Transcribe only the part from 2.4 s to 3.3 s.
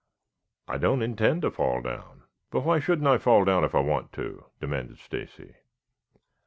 But why shouldn't I